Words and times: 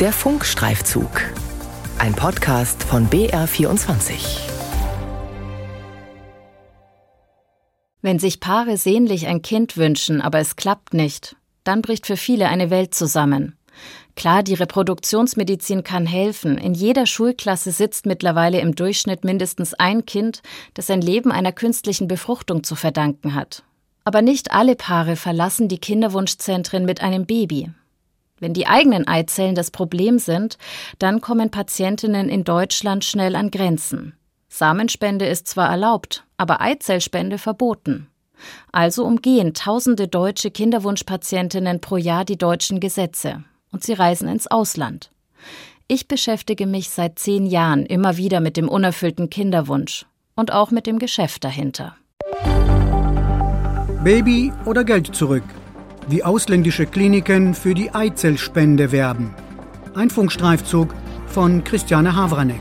Der 0.00 0.12
Funkstreifzug. 0.12 1.10
Ein 1.98 2.14
Podcast 2.14 2.84
von 2.84 3.10
BR24. 3.10 4.38
Wenn 8.00 8.20
sich 8.20 8.38
Paare 8.38 8.76
sehnlich 8.76 9.26
ein 9.26 9.42
Kind 9.42 9.76
wünschen, 9.76 10.20
aber 10.20 10.38
es 10.38 10.54
klappt 10.54 10.94
nicht, 10.94 11.34
dann 11.64 11.82
bricht 11.82 12.06
für 12.06 12.16
viele 12.16 12.48
eine 12.48 12.70
Welt 12.70 12.94
zusammen. 12.94 13.58
Klar, 14.14 14.44
die 14.44 14.54
Reproduktionsmedizin 14.54 15.82
kann 15.82 16.06
helfen. 16.06 16.58
In 16.58 16.74
jeder 16.74 17.04
Schulklasse 17.04 17.72
sitzt 17.72 18.06
mittlerweile 18.06 18.60
im 18.60 18.76
Durchschnitt 18.76 19.24
mindestens 19.24 19.74
ein 19.74 20.06
Kind, 20.06 20.42
das 20.74 20.86
sein 20.86 21.00
Leben 21.00 21.32
einer 21.32 21.50
künstlichen 21.50 22.06
Befruchtung 22.06 22.62
zu 22.62 22.76
verdanken 22.76 23.34
hat. 23.34 23.64
Aber 24.04 24.22
nicht 24.22 24.52
alle 24.52 24.76
Paare 24.76 25.16
verlassen 25.16 25.66
die 25.66 25.80
Kinderwunschzentren 25.80 26.84
mit 26.84 27.02
einem 27.02 27.26
Baby. 27.26 27.72
Wenn 28.40 28.54
die 28.54 28.66
eigenen 28.66 29.06
Eizellen 29.08 29.54
das 29.54 29.70
Problem 29.70 30.18
sind, 30.18 30.58
dann 30.98 31.20
kommen 31.20 31.50
Patientinnen 31.50 32.28
in 32.28 32.44
Deutschland 32.44 33.04
schnell 33.04 33.34
an 33.34 33.50
Grenzen. 33.50 34.14
Samenspende 34.48 35.26
ist 35.26 35.48
zwar 35.48 35.68
erlaubt, 35.68 36.24
aber 36.36 36.60
Eizellspende 36.60 37.38
verboten. 37.38 38.08
Also 38.70 39.04
umgehen 39.04 39.52
tausende 39.52 40.06
deutsche 40.06 40.50
Kinderwunschpatientinnen 40.50 41.80
pro 41.80 41.96
Jahr 41.96 42.24
die 42.24 42.38
deutschen 42.38 42.80
Gesetze 42.80 43.42
und 43.72 43.82
sie 43.82 43.92
reisen 43.92 44.28
ins 44.28 44.46
Ausland. 44.46 45.10
Ich 45.88 46.06
beschäftige 46.06 46.66
mich 46.66 46.90
seit 46.90 47.18
zehn 47.18 47.46
Jahren 47.46 47.84
immer 47.84 48.16
wieder 48.16 48.40
mit 48.40 48.56
dem 48.56 48.68
unerfüllten 48.68 49.30
Kinderwunsch 49.30 50.06
und 50.36 50.52
auch 50.52 50.70
mit 50.70 50.86
dem 50.86 50.98
Geschäft 50.98 51.44
dahinter. 51.44 51.96
Baby 54.04 54.52
oder 54.64 54.84
Geld 54.84 55.14
zurück 55.14 55.44
wie 56.08 56.24
ausländische 56.24 56.86
Kliniken 56.86 57.54
für 57.54 57.74
die 57.74 57.94
Eizellspende 57.94 58.92
werben. 58.92 59.34
Ein 59.94 60.10
Funkstreifzug 60.10 60.94
von 61.26 61.64
Christiane 61.64 62.14
Havranek. 62.14 62.60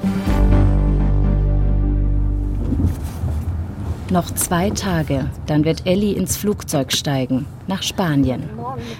Noch 4.10 4.32
zwei 4.32 4.70
Tage, 4.70 5.30
dann 5.48 5.66
wird 5.66 5.86
Ellie 5.86 6.16
ins 6.16 6.38
Flugzeug 6.38 6.94
steigen, 6.94 7.46
nach 7.68 7.84
Spanien. 7.84 8.44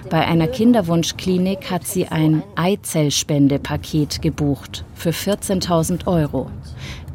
Bei 0.10 0.28
einer 0.28 0.48
Kinderwunschklinik 0.48 1.72
hat 1.72 1.88
sie 1.88 2.08
ein 2.08 2.44
Eizellspendepaket 2.56 4.22
gebucht 4.22 4.84
für 4.96 5.12
14.000 5.12 6.08
Euro. 6.08 6.52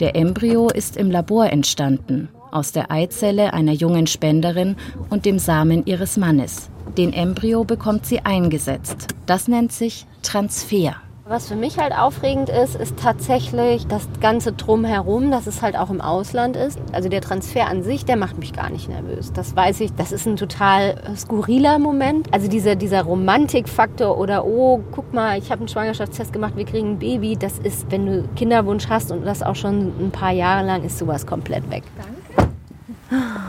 Der 0.01 0.17
Embryo 0.17 0.69
ist 0.69 0.97
im 0.97 1.11
Labor 1.11 1.51
entstanden, 1.53 2.31
aus 2.51 2.73
der 2.73 2.91
Eizelle 2.91 3.53
einer 3.53 3.73
jungen 3.73 4.06
Spenderin 4.06 4.77
und 5.11 5.27
dem 5.27 5.39
Samen 5.39 5.84
ihres 5.84 6.17
Mannes. 6.17 6.72
Den 6.98 7.12
Embryo 7.12 7.65
bekommt 7.65 8.05
sie 8.05 8.21
eingesetzt. 8.21 9.09
Das 9.27 9.48
nennt 9.48 9.73
sich 9.73 10.07
Transfer. 10.23 10.97
Was 11.25 11.49
für 11.49 11.55
mich 11.55 11.79
halt 11.79 11.97
aufregend 11.97 12.51
ist, 12.51 12.75
ist 12.75 12.99
tatsächlich 12.99 13.87
das 13.87 14.07
ganze 14.21 14.53
Drumherum, 14.53 15.31
dass 15.31 15.47
es 15.47 15.62
halt 15.62 15.79
auch 15.79 15.89
im 15.89 16.03
Ausland 16.03 16.57
ist. 16.57 16.79
Also 16.93 17.09
der 17.09 17.23
Transfer 17.23 17.69
an 17.69 17.83
sich, 17.83 18.05
der 18.05 18.17
macht 18.17 18.39
mich 18.39 18.53
gar 18.53 18.69
nicht 18.69 18.89
nervös. 18.89 19.33
Das 19.33 19.57
weiß 19.57 19.81
ich, 19.81 19.95
das 19.95 20.12
ist 20.12 20.27
ein 20.27 20.37
total 20.37 20.97
skurriler 21.17 21.79
Moment. 21.79 22.29
Also 22.34 22.49
dieser, 22.49 22.75
dieser 22.75 23.05
Romantikfaktor 23.05 24.19
oder, 24.19 24.45
oh, 24.45 24.83
guck 24.91 25.15
mal, 25.15 25.39
ich 25.39 25.51
habe 25.51 25.61
einen 25.61 25.69
Schwangerschaftstest 25.69 26.33
gemacht, 26.33 26.56
wir 26.56 26.67
kriegen 26.67 26.91
ein 26.91 26.99
Baby. 26.99 27.37
Das 27.39 27.59
ist, 27.59 27.91
wenn 27.91 28.05
du 28.05 28.29
Kinderwunsch 28.37 28.89
hast 28.89 29.12
und 29.12 29.25
das 29.25 29.43
auch 29.43 29.56
schon 29.56 29.93
ein 30.05 30.11
paar 30.11 30.33
Jahre 30.33 30.67
lang, 30.67 30.83
ist 30.83 30.99
sowas 30.99 31.25
komplett 31.25 31.71
weg. 31.71 31.84
Danke. 31.97 32.22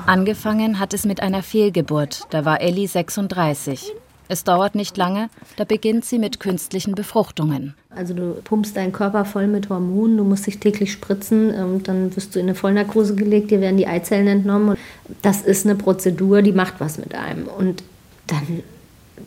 Angefangen 0.06 0.80
hat 0.80 0.94
es 0.94 1.06
mit 1.06 1.22
einer 1.22 1.44
Fehlgeburt, 1.44 2.24
da 2.30 2.44
war 2.44 2.60
Ellie 2.60 2.88
36. 2.88 3.94
Es 4.28 4.44
dauert 4.44 4.76
nicht 4.76 4.98
lange, 4.98 5.30
da 5.56 5.64
beginnt 5.64 6.04
sie 6.04 6.20
mit 6.20 6.40
künstlichen 6.40 6.94
Befruchtungen. 6.94 7.74
Also 7.90 8.14
du 8.14 8.34
pumpst 8.44 8.76
deinen 8.76 8.92
Körper 8.92 9.24
voll 9.24 9.48
mit 9.48 9.70
Hormonen, 9.70 10.18
du 10.18 10.24
musst 10.24 10.46
dich 10.46 10.60
täglich 10.60 10.92
spritzen, 10.92 11.54
ähm, 11.54 11.84
dann 11.84 12.16
wirst 12.16 12.36
du 12.36 12.40
in 12.40 12.48
eine 12.48 12.56
Vollnarkose 12.56 13.16
gelegt, 13.16 13.52
dir 13.52 13.62
werden 13.62 13.78
die 13.78 13.88
Eizellen 13.88 14.28
entnommen. 14.28 14.78
Das 15.22 15.42
ist 15.42 15.66
eine 15.66 15.76
Prozedur, 15.76 16.42
die 16.42 16.52
macht 16.52 16.76
was 16.80 16.98
mit 16.98 17.16
einem. 17.16 17.48
Und 17.48 17.84
dann 18.28 18.64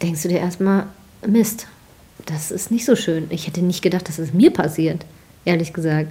denkst 0.02 0.22
du 0.22 0.28
dir 0.28 0.40
erstmal, 0.40 0.86
Mist, 1.26 1.68
das 2.26 2.50
ist 2.50 2.70
nicht 2.70 2.84
so 2.84 2.96
schön. 2.96 3.26
Ich 3.30 3.46
hätte 3.46 3.62
nicht 3.62 3.82
gedacht, 3.82 4.08
dass 4.08 4.18
es 4.18 4.34
mir 4.34 4.52
passiert, 4.52 5.06
ehrlich 5.44 5.72
gesagt. 5.72 6.10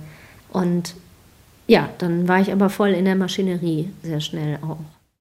Und 0.50 0.95
ja, 1.68 1.90
dann 1.98 2.28
war 2.28 2.40
ich 2.42 2.52
aber 2.52 2.70
voll 2.70 2.90
in 2.90 3.06
der 3.06 3.16
Maschinerie, 3.16 3.90
sehr 4.03 4.22
schnell 4.22 4.58
auch. 4.62 4.78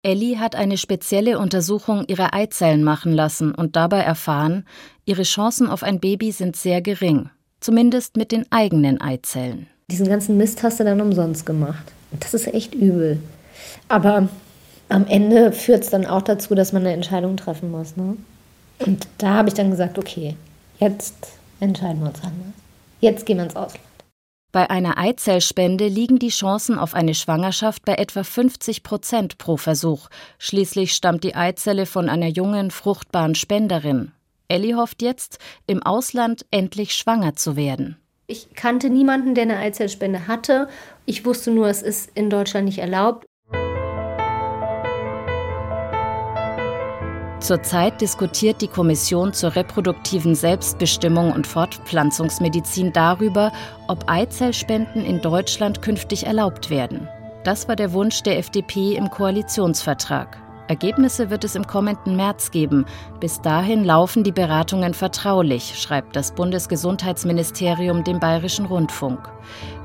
Ellie 0.03 0.39
hat 0.39 0.55
eine 0.55 0.77
spezielle 0.77 1.39
Untersuchung 1.39 2.05
ihrer 2.07 2.33
Eizellen 2.33 2.83
machen 2.83 3.11
lassen 3.11 3.53
und 3.53 3.75
dabei 3.75 3.99
erfahren, 3.99 4.65
ihre 5.05 5.23
Chancen 5.23 5.67
auf 5.67 5.83
ein 5.83 5.99
Baby 5.99 6.31
sind 6.31 6.55
sehr 6.55 6.81
gering, 6.81 7.29
zumindest 7.59 8.15
mit 8.15 8.31
den 8.31 8.45
eigenen 8.51 9.01
Eizellen. 9.01 9.67
Diesen 9.89 10.07
ganzen 10.07 10.37
Mist 10.37 10.63
hast 10.63 10.79
du 10.79 10.83
dann 10.83 11.01
umsonst 11.01 11.45
gemacht. 11.45 11.91
Das 12.19 12.33
ist 12.33 12.47
echt 12.53 12.75
übel. 12.75 13.19
Aber 13.89 14.29
am 14.89 15.07
Ende 15.07 15.51
führt 15.51 15.83
es 15.83 15.89
dann 15.89 16.05
auch 16.05 16.21
dazu, 16.21 16.55
dass 16.55 16.73
man 16.73 16.83
eine 16.83 16.93
Entscheidung 16.93 17.35
treffen 17.35 17.71
muss. 17.71 17.97
Ne? 17.97 18.15
Und 18.79 19.07
da 19.17 19.33
habe 19.33 19.49
ich 19.49 19.55
dann 19.55 19.71
gesagt, 19.71 19.97
okay, 19.97 20.35
jetzt 20.79 21.15
entscheiden 21.59 22.01
wir 22.01 22.09
uns 22.09 22.21
anders. 22.21 22.53
Jetzt 23.01 23.25
gehen 23.25 23.37
wir 23.37 23.45
ins 23.45 23.55
Ausland. 23.55 23.83
Bei 24.51 24.69
einer 24.69 24.97
Eizellspende 24.97 25.87
liegen 25.87 26.19
die 26.19 26.29
Chancen 26.29 26.79
auf 26.79 26.93
eine 26.93 27.13
Schwangerschaft 27.13 27.83
bei 27.83 27.95
etwa 27.95 28.23
50 28.23 28.81
Prozent 28.81 29.37
pro 29.37 29.57
Versuch. 29.57 30.07
Schließlich 30.39 30.93
stammt 30.93 31.23
die 31.23 31.35
Eizelle 31.35 31.85
von 31.85 32.07
einer 32.07 32.27
jungen, 32.27 32.71
fruchtbaren 32.71 33.35
Spenderin. 33.35 34.13
Ellie 34.47 34.75
hofft 34.75 35.01
jetzt, 35.01 35.39
im 35.65 35.83
Ausland 35.83 36.45
endlich 36.49 36.93
schwanger 36.93 37.35
zu 37.35 37.57
werden. 37.57 37.97
Ich 38.27 38.53
kannte 38.55 38.89
niemanden, 38.89 39.35
der 39.35 39.43
eine 39.43 39.57
Eizellspende 39.57 40.27
hatte. 40.27 40.69
Ich 41.05 41.25
wusste 41.25 41.51
nur, 41.51 41.67
es 41.67 41.81
ist 41.81 42.11
in 42.13 42.29
Deutschland 42.29 42.65
nicht 42.65 42.79
erlaubt. 42.79 43.25
Zurzeit 47.47 48.01
diskutiert 48.01 48.61
die 48.61 48.67
Kommission 48.67 49.31
zur 49.31 49.55
reproduktiven 49.55 50.35
Selbstbestimmung 50.35 51.31
und 51.31 51.47
Fortpflanzungsmedizin 51.47 52.91
darüber, 52.91 53.53
ob 53.87 54.03
Eizellspenden 54.09 55.05
in 55.05 55.21
Deutschland 55.21 55.81
künftig 55.81 56.25
erlaubt 56.25 56.69
werden. 56.69 57.07
Das 57.45 57.69
war 57.69 57.77
der 57.77 57.93
Wunsch 57.93 58.21
der 58.21 58.37
FDP 58.37 58.97
im 58.97 59.09
Koalitionsvertrag. 59.09 60.37
Ergebnisse 60.67 61.29
wird 61.29 61.43
es 61.43 61.55
im 61.55 61.65
kommenden 61.65 62.15
März 62.15 62.51
geben. 62.51 62.85
Bis 63.19 63.41
dahin 63.41 63.83
laufen 63.83 64.23
die 64.23 64.31
Beratungen 64.31 64.93
vertraulich, 64.93 65.79
schreibt 65.79 66.15
das 66.15 66.33
Bundesgesundheitsministerium 66.33 68.03
dem 68.03 68.19
Bayerischen 68.19 68.65
Rundfunk. 68.65 69.19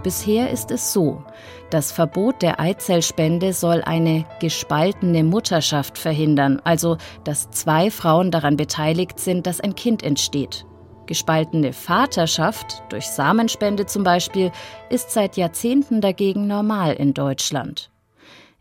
Bisher 0.02 0.50
ist 0.50 0.70
es 0.70 0.92
so. 0.92 1.22
Das 1.70 1.92
Verbot 1.92 2.42
der 2.42 2.58
Eizellspende 2.58 3.52
soll 3.52 3.82
eine 3.82 4.24
gespaltene 4.40 5.22
Mutterschaft 5.22 5.96
verhindern, 5.96 6.60
also 6.64 6.96
dass 7.24 7.50
zwei 7.50 7.90
Frauen 7.90 8.30
daran 8.30 8.56
beteiligt 8.56 9.20
sind, 9.20 9.46
dass 9.46 9.60
ein 9.60 9.74
Kind 9.74 10.02
entsteht. 10.02 10.66
Gespaltene 11.06 11.72
Vaterschaft, 11.72 12.82
durch 12.88 13.06
Samenspende 13.06 13.86
zum 13.86 14.02
Beispiel, 14.02 14.50
ist 14.90 15.10
seit 15.10 15.36
Jahrzehnten 15.36 16.00
dagegen 16.00 16.46
normal 16.46 16.94
in 16.94 17.14
Deutschland. 17.14 17.91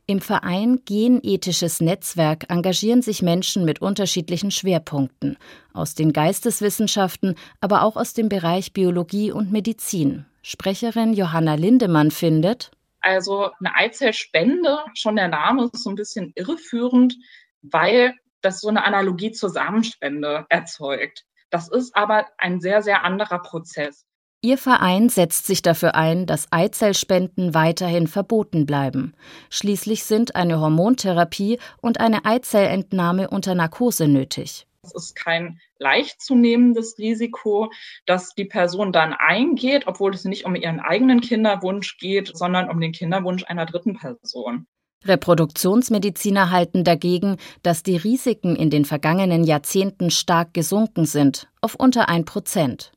Im 0.08 0.20
Verein 0.20 0.82
Genethisches 0.86 1.80
Netzwerk 1.80 2.50
engagieren 2.50 3.02
sich 3.02 3.22
Menschen 3.22 3.66
mit 3.66 3.82
unterschiedlichen 3.82 4.52
Schwerpunkten, 4.52 5.38
aus 5.74 5.96
den 5.96 6.12
Geisteswissenschaften, 6.12 7.36
aber 7.60 7.84
auch 7.84 7.96
aus 7.96 8.14
dem 8.14 8.28
Bereich 8.28 8.74
Biologie 8.74 9.32
und 9.32 9.52
Medizin. 9.52 10.26
Sprecherin 10.42 11.14
Johanna 11.14 11.56
Lindemann 11.56 12.12
findet, 12.12 12.72
also 13.02 13.52
eine 13.60 13.76
Eizellspende, 13.76 14.80
schon 14.94 15.16
der 15.16 15.28
Name 15.28 15.70
ist 15.74 15.84
so 15.84 15.90
ein 15.90 15.96
bisschen 15.96 16.32
irreführend, 16.36 17.18
weil 17.64 18.14
das 18.42 18.62
so 18.62 18.70
eine 18.70 18.86
Analogie 18.86 19.32
zur 19.32 19.50
Samenspende 19.50 20.46
erzeugt. 20.50 21.26
Das 21.50 21.68
ist 21.68 21.96
aber 21.96 22.28
ein 22.38 22.62
sehr, 22.62 22.82
sehr 22.82 23.04
anderer 23.04 23.40
Prozess. 23.40 24.06
Ihr 24.44 24.58
Verein 24.58 25.10
setzt 25.10 25.46
sich 25.46 25.62
dafür 25.62 25.94
ein, 25.94 26.26
dass 26.26 26.48
Eizellspenden 26.50 27.54
weiterhin 27.54 28.08
verboten 28.08 28.66
bleiben. 28.66 29.14
Schließlich 29.52 30.04
sind 30.04 30.36
eine 30.36 30.60
Hormontherapie 30.60 31.60
und 31.80 32.00
eine 32.00 32.26
Eizellentnahme 32.26 33.30
unter 33.30 33.54
Narkose 33.54 34.08
nötig. 34.08 34.66
Es 34.82 34.96
ist 34.96 35.16
kein 35.16 35.60
leicht 35.78 36.22
zunehmendes 36.24 36.98
Risiko, 36.98 37.72
dass 38.08 38.34
die 38.34 38.46
Person 38.46 38.92
dann 38.92 39.14
eingeht, 39.14 39.86
obwohl 39.86 40.16
es 40.16 40.26
nicht 40.26 40.46
um 40.46 40.56
ihren 40.56 40.80
eigenen 40.80 41.22
Kinderwunsch 41.22 42.00
geht, 42.00 42.32
sondern 42.36 42.68
um 42.68 42.82
den 42.82 42.94
Kinderwunsch 42.94 43.44
einer 43.44 43.68
dritten 43.68 43.96
Person. 43.96 44.66
Reproduktionsmediziner 45.06 46.50
halten 46.50 46.84
dagegen, 46.84 47.38
dass 47.62 47.84
die 47.84 47.98
Risiken 47.98 48.56
in 48.56 48.72
den 48.72 48.86
vergangenen 48.86 49.44
Jahrzehnten 49.44 50.10
stark 50.10 50.56
gesunken 50.56 51.06
sind, 51.06 51.48
auf 51.62 51.76
unter 51.76 52.10
ein 52.10 52.26
Prozent. 52.26 52.92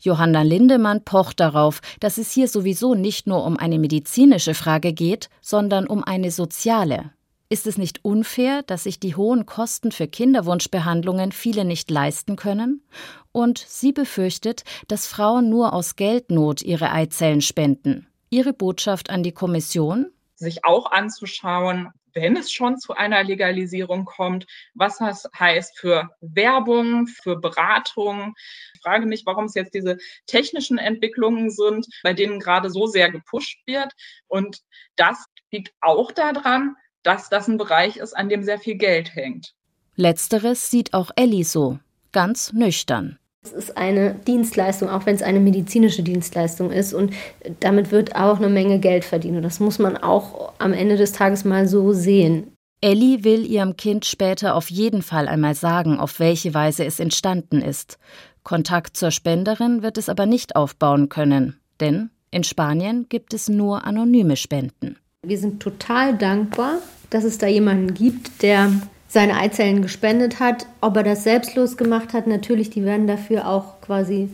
Johanna 0.00 0.42
Lindemann 0.42 1.04
pocht 1.04 1.40
darauf, 1.40 1.80
dass 2.00 2.18
es 2.18 2.30
hier 2.30 2.48
sowieso 2.48 2.94
nicht 2.94 3.26
nur 3.26 3.44
um 3.44 3.56
eine 3.56 3.78
medizinische 3.78 4.54
Frage 4.54 4.92
geht, 4.92 5.28
sondern 5.40 5.86
um 5.86 6.02
eine 6.04 6.30
soziale. 6.30 7.12
Ist 7.52 7.66
es 7.66 7.76
nicht 7.76 8.02
unfair, 8.02 8.62
dass 8.62 8.84
sich 8.84 8.98
die 8.98 9.14
hohen 9.14 9.44
Kosten 9.44 9.92
für 9.92 10.08
Kinderwunschbehandlungen 10.08 11.32
viele 11.32 11.66
nicht 11.66 11.90
leisten 11.90 12.36
können? 12.36 12.82
Und 13.30 13.58
sie 13.58 13.92
befürchtet, 13.92 14.64
dass 14.88 15.06
Frauen 15.06 15.50
nur 15.50 15.74
aus 15.74 15.96
Geldnot 15.96 16.62
ihre 16.62 16.92
Eizellen 16.92 17.42
spenden. 17.42 18.06
Ihre 18.30 18.54
Botschaft 18.54 19.10
an 19.10 19.22
die 19.22 19.32
Kommission? 19.32 20.06
Sich 20.34 20.64
auch 20.64 20.90
anzuschauen, 20.90 21.90
wenn 22.14 22.36
es 22.36 22.52
schon 22.52 22.78
zu 22.78 22.94
einer 22.94 23.22
Legalisierung 23.22 24.04
kommt, 24.04 24.46
was 24.74 24.98
das 24.98 25.28
heißt 25.38 25.78
für 25.78 26.10
Werbung, 26.20 27.06
für 27.06 27.36
Beratung. 27.36 28.34
Ich 28.74 28.80
frage 28.82 29.06
mich, 29.06 29.24
warum 29.26 29.46
es 29.46 29.54
jetzt 29.54 29.74
diese 29.74 29.98
technischen 30.26 30.78
Entwicklungen 30.78 31.50
sind, 31.50 31.86
bei 32.02 32.12
denen 32.12 32.40
gerade 32.40 32.70
so 32.70 32.86
sehr 32.86 33.10
gepusht 33.10 33.60
wird. 33.66 33.92
Und 34.28 34.60
das 34.96 35.24
liegt 35.50 35.72
auch 35.80 36.12
daran, 36.12 36.76
dass 37.02 37.28
das 37.28 37.48
ein 37.48 37.58
Bereich 37.58 37.96
ist, 37.96 38.14
an 38.14 38.28
dem 38.28 38.42
sehr 38.42 38.58
viel 38.58 38.76
Geld 38.76 39.14
hängt. 39.14 39.54
Letzteres 39.96 40.70
sieht 40.70 40.94
auch 40.94 41.10
Ellie 41.16 41.44
so, 41.44 41.78
ganz 42.12 42.52
nüchtern. 42.52 43.18
Es 43.44 43.52
ist 43.52 43.76
eine 43.76 44.14
Dienstleistung, 44.14 44.88
auch 44.88 45.04
wenn 45.04 45.16
es 45.16 45.22
eine 45.22 45.40
medizinische 45.40 46.04
Dienstleistung 46.04 46.70
ist. 46.70 46.94
Und 46.94 47.12
damit 47.58 47.90
wird 47.90 48.14
auch 48.14 48.38
eine 48.38 48.48
Menge 48.48 48.78
Geld 48.78 49.04
verdient. 49.04 49.36
Und 49.36 49.42
das 49.42 49.58
muss 49.58 49.80
man 49.80 49.96
auch 49.96 50.52
am 50.58 50.72
Ende 50.72 50.96
des 50.96 51.12
Tages 51.12 51.44
mal 51.44 51.66
so 51.66 51.92
sehen. 51.92 52.52
Ellie 52.80 53.24
will 53.24 53.44
ihrem 53.44 53.76
Kind 53.76 54.04
später 54.04 54.54
auf 54.54 54.70
jeden 54.70 55.02
Fall 55.02 55.28
einmal 55.28 55.54
sagen, 55.54 55.98
auf 55.98 56.18
welche 56.18 56.54
Weise 56.54 56.84
es 56.84 57.00
entstanden 57.00 57.62
ist. 57.62 57.98
Kontakt 58.42 58.96
zur 58.96 59.10
Spenderin 59.10 59.82
wird 59.82 59.98
es 59.98 60.08
aber 60.08 60.26
nicht 60.26 60.56
aufbauen 60.56 61.08
können, 61.08 61.60
denn 61.80 62.10
in 62.32 62.42
Spanien 62.44 63.06
gibt 63.08 63.34
es 63.34 63.48
nur 63.48 63.84
anonyme 63.84 64.36
Spenden. 64.36 64.96
Wir 65.24 65.38
sind 65.38 65.60
total 65.60 66.18
dankbar, 66.18 66.78
dass 67.10 67.22
es 67.22 67.38
da 67.38 67.46
jemanden 67.46 67.94
gibt, 67.94 68.42
der 68.42 68.72
seine 69.12 69.36
Eizellen 69.36 69.82
gespendet 69.82 70.40
hat. 70.40 70.66
Ob 70.80 70.96
er 70.96 71.02
das 71.02 71.22
selbstlos 71.22 71.76
gemacht 71.76 72.14
hat, 72.14 72.26
natürlich, 72.26 72.70
die 72.70 72.82
werden 72.82 73.06
dafür 73.06 73.46
auch 73.46 73.80
quasi 73.82 74.30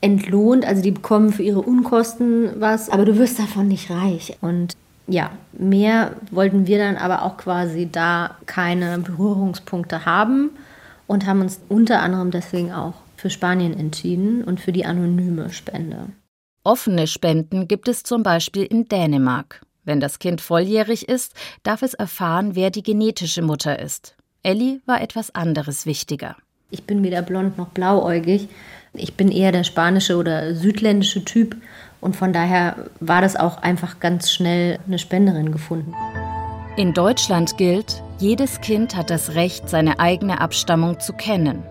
entlohnt. 0.00 0.64
Also 0.64 0.80
die 0.80 0.92
bekommen 0.92 1.30
für 1.30 1.42
ihre 1.42 1.60
Unkosten 1.60 2.58
was, 2.58 2.88
aber 2.88 3.04
du 3.04 3.18
wirst 3.18 3.38
davon 3.38 3.68
nicht 3.68 3.90
reich. 3.90 4.38
Und 4.40 4.72
ja, 5.06 5.30
mehr 5.52 6.12
wollten 6.30 6.66
wir 6.66 6.78
dann 6.78 6.96
aber 6.96 7.22
auch 7.22 7.36
quasi 7.36 7.86
da 7.90 8.36
keine 8.46 8.98
Berührungspunkte 8.98 10.06
haben 10.06 10.50
und 11.06 11.26
haben 11.26 11.42
uns 11.42 11.60
unter 11.68 12.00
anderem 12.00 12.30
deswegen 12.30 12.72
auch 12.72 12.94
für 13.18 13.28
Spanien 13.28 13.78
entschieden 13.78 14.42
und 14.42 14.58
für 14.58 14.72
die 14.72 14.86
anonyme 14.86 15.50
Spende. 15.50 16.08
Offene 16.64 17.06
Spenden 17.06 17.68
gibt 17.68 17.88
es 17.88 18.04
zum 18.04 18.22
Beispiel 18.22 18.64
in 18.64 18.88
Dänemark. 18.88 19.60
Wenn 19.84 20.00
das 20.00 20.18
Kind 20.18 20.40
volljährig 20.40 21.08
ist, 21.08 21.34
darf 21.62 21.82
es 21.82 21.94
erfahren, 21.94 22.54
wer 22.54 22.70
die 22.70 22.82
genetische 22.82 23.42
Mutter 23.42 23.78
ist. 23.78 24.16
Ellie 24.42 24.80
war 24.86 25.00
etwas 25.00 25.34
anderes 25.34 25.86
wichtiger. 25.86 26.36
Ich 26.70 26.84
bin 26.84 27.02
weder 27.02 27.22
blond 27.22 27.56
noch 27.56 27.68
blauäugig. 27.68 28.48
Ich 28.94 29.14
bin 29.14 29.30
eher 29.30 29.52
der 29.52 29.64
spanische 29.64 30.16
oder 30.16 30.54
südländische 30.54 31.24
Typ 31.24 31.56
und 32.00 32.16
von 32.16 32.32
daher 32.32 32.90
war 33.00 33.20
das 33.20 33.36
auch 33.36 33.58
einfach 33.58 34.00
ganz 34.00 34.32
schnell 34.32 34.78
eine 34.86 34.98
Spenderin 34.98 35.52
gefunden. 35.52 35.94
In 36.76 36.92
Deutschland 36.92 37.56
gilt, 37.56 38.02
jedes 38.18 38.60
Kind 38.60 38.96
hat 38.96 39.10
das 39.10 39.34
Recht, 39.34 39.68
seine 39.68 40.00
eigene 40.00 40.40
Abstammung 40.40 40.98
zu 40.98 41.12
kennen. 41.12 41.62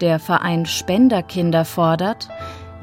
Der 0.00 0.18
Verein 0.18 0.66
Spenderkinder 0.66 1.64
fordert, 1.64 2.28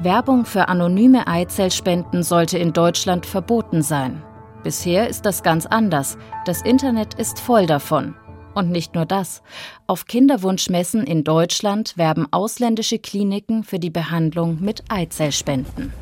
Werbung 0.00 0.44
für 0.44 0.68
anonyme 0.68 1.26
Eizellspenden 1.26 2.22
sollte 2.22 2.58
in 2.58 2.72
Deutschland 2.72 3.26
verboten 3.26 3.82
sein. 3.82 4.22
Bisher 4.62 5.08
ist 5.08 5.24
das 5.24 5.42
ganz 5.42 5.66
anders. 5.66 6.18
Das 6.44 6.62
Internet 6.62 7.14
ist 7.14 7.40
voll 7.40 7.66
davon. 7.66 8.14
Und 8.54 8.70
nicht 8.70 8.94
nur 8.94 9.06
das. 9.06 9.42
Auf 9.86 10.06
Kinderwunschmessen 10.06 11.04
in 11.04 11.22
Deutschland 11.22 11.96
werben 11.96 12.26
ausländische 12.32 12.98
Kliniken 12.98 13.62
für 13.62 13.78
die 13.78 13.90
Behandlung 13.90 14.58
mit 14.60 14.82
Eizellspenden. 14.88 15.92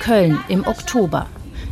Köln 0.00 0.40
im 0.48 0.66
Oktober. 0.66 1.26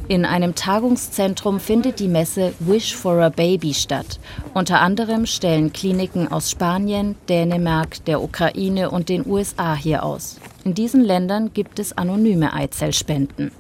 In 0.07 0.25
einem 0.25 0.55
Tagungszentrum 0.55 1.61
findet 1.61 1.99
die 1.99 2.09
Messe 2.09 2.55
Wish 2.61 2.95
for 2.95 3.21
a 3.21 3.29
Baby 3.29 3.75
statt. 3.75 4.19
Unter 4.55 4.81
anderem 4.81 5.27
stellen 5.27 5.73
Kliniken 5.73 6.33
aus 6.33 6.51
Spanien, 6.51 7.15
Dänemark, 7.29 8.03
der 8.07 8.23
Ukraine 8.23 8.91
und 8.91 9.11
den 9.11 9.27
USA 9.27 9.75
hier 9.75 10.05
aus. 10.05 10.41
In 10.65 10.75
diesen 10.75 11.03
Ländern 11.03 11.53
gibt 11.53 11.79
es 11.79 11.99
anonyme 11.99 12.55
Eizellspenden. 12.55 13.51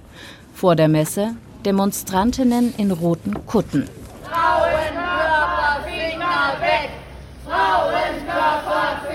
Vor 0.58 0.74
der 0.74 0.88
Messe 0.88 1.36
Demonstrantinnen 1.64 2.74
in 2.78 2.90
roten 2.90 3.46
Kutten. 3.46 3.88
Frauenkörper, 4.24 5.86
weg! 6.60 6.90
Frauenkörper, 7.46 9.08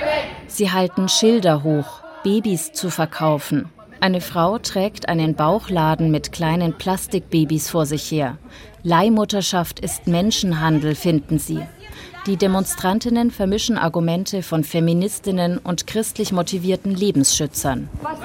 weg! 0.00 0.28
Sie 0.46 0.70
halten 0.70 1.08
Schilder 1.08 1.64
hoch, 1.64 2.04
Babys 2.22 2.70
zu 2.74 2.90
verkaufen. 2.90 3.68
Eine 3.98 4.20
Frau 4.20 4.58
trägt 4.58 5.08
einen 5.08 5.34
Bauchladen 5.34 6.12
mit 6.12 6.30
kleinen 6.30 6.78
Plastikbabys 6.78 7.68
vor 7.68 7.84
sich 7.84 8.08
her. 8.12 8.38
Leihmutterschaft 8.84 9.80
ist 9.80 10.06
Menschenhandel, 10.06 10.94
finden 10.94 11.40
sie. 11.40 11.60
Die 12.26 12.36
Demonstrantinnen 12.36 13.32
vermischen 13.32 13.78
Argumente 13.78 14.44
von 14.44 14.62
Feministinnen 14.62 15.58
und 15.58 15.88
christlich 15.88 16.30
motivierten 16.30 16.94
Lebensschützern. 16.94 17.88
Was 18.00 18.20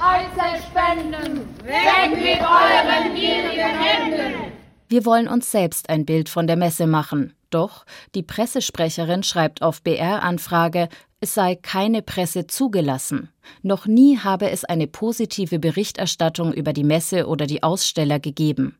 Einzelspenden? 0.00 1.46
Weg 1.62 2.10
mit 2.10 2.40
euren 2.40 3.14
gierigen 3.14 3.78
Händen! 3.78 4.52
Wir 4.88 5.04
wollen 5.04 5.28
uns 5.28 5.50
selbst 5.50 5.90
ein 5.90 6.06
Bild 6.06 6.28
von 6.28 6.46
der 6.46 6.56
Messe 6.56 6.86
machen. 6.86 7.34
Doch 7.50 7.84
die 8.14 8.22
Pressesprecherin 8.22 9.22
schreibt 9.22 9.62
auf 9.62 9.82
BR-Anfrage, 9.82 10.88
es 11.20 11.34
sei 11.34 11.54
keine 11.54 12.00
Presse 12.00 12.46
zugelassen. 12.46 13.28
Noch 13.62 13.86
nie 13.86 14.18
habe 14.18 14.50
es 14.50 14.64
eine 14.64 14.86
positive 14.86 15.58
Berichterstattung 15.58 16.52
über 16.52 16.72
die 16.72 16.84
Messe 16.84 17.26
oder 17.26 17.46
die 17.46 17.62
Aussteller 17.62 18.18
gegeben. 18.18 18.78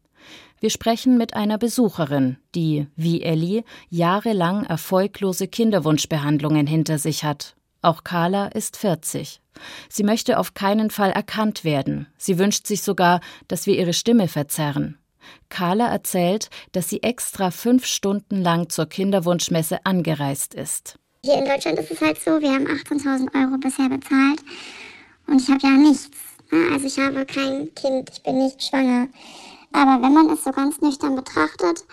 Wir 0.58 0.70
sprechen 0.70 1.18
mit 1.18 1.34
einer 1.34 1.58
Besucherin, 1.58 2.38
die, 2.54 2.86
wie 2.96 3.22
Ellie, 3.22 3.64
jahrelang 3.88 4.64
erfolglose 4.64 5.48
Kinderwunschbehandlungen 5.48 6.66
hinter 6.66 6.98
sich 6.98 7.24
hat. 7.24 7.56
Auch 7.82 8.04
Carla 8.04 8.48
ist 8.48 8.76
40. 8.76 9.40
Sie 9.88 10.02
möchte 10.02 10.38
auf 10.38 10.54
keinen 10.54 10.90
Fall 10.90 11.10
erkannt 11.10 11.64
werden. 11.64 12.06
Sie 12.18 12.38
wünscht 12.38 12.66
sich 12.66 12.82
sogar, 12.82 13.20
dass 13.48 13.66
wir 13.66 13.76
ihre 13.76 13.94
Stimme 13.94 14.28
verzerren. 14.28 14.98
Carla 15.48 15.88
erzählt, 15.88 16.50
dass 16.72 16.88
sie 16.88 17.02
extra 17.02 17.50
fünf 17.50 17.86
Stunden 17.86 18.42
lang 18.42 18.68
zur 18.68 18.86
Kinderwunschmesse 18.86 19.84
angereist 19.84 20.54
ist. 20.54 20.98
Hier 21.24 21.38
in 21.38 21.44
Deutschland 21.44 21.78
ist 21.78 21.90
es 21.90 22.00
halt 22.00 22.18
so, 22.18 22.40
wir 22.40 22.50
haben 22.50 22.66
18.000 22.66 23.34
Euro 23.34 23.58
bisher 23.58 23.88
bezahlt 23.88 24.40
und 25.26 25.40
ich 25.40 25.48
habe 25.48 25.60
ja 25.62 25.70
nichts. 25.70 26.10
Ne? 26.50 26.70
Also 26.72 26.86
ich 26.86 26.98
habe 26.98 27.26
kein 27.26 27.74
Kind, 27.74 28.10
ich 28.12 28.22
bin 28.22 28.38
nicht 28.38 28.62
schwanger. 28.62 29.08
Aber 29.72 30.02
wenn 30.02 30.14
man 30.14 30.30
es 30.30 30.44
so 30.44 30.50
ganz 30.50 30.80
nüchtern 30.80 31.16
betrachtet, 31.16 31.84